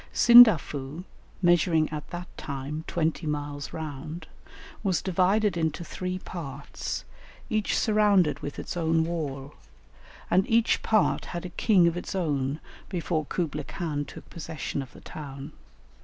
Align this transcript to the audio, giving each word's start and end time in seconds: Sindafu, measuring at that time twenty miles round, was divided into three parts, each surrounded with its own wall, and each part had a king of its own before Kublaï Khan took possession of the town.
Sindafu, 0.15 1.03
measuring 1.43 1.87
at 1.89 2.09
that 2.09 2.27
time 2.35 2.83
twenty 2.87 3.27
miles 3.27 3.71
round, 3.71 4.25
was 4.81 4.99
divided 4.99 5.55
into 5.55 5.83
three 5.83 6.17
parts, 6.17 7.05
each 7.51 7.77
surrounded 7.77 8.39
with 8.39 8.57
its 8.57 8.75
own 8.75 9.03
wall, 9.03 9.53
and 10.31 10.49
each 10.49 10.81
part 10.81 11.25
had 11.25 11.45
a 11.45 11.49
king 11.49 11.87
of 11.87 11.95
its 11.95 12.15
own 12.15 12.59
before 12.89 13.27
Kublaï 13.27 13.67
Khan 13.67 14.03
took 14.03 14.27
possession 14.31 14.81
of 14.81 14.91
the 14.93 15.01
town. 15.01 15.51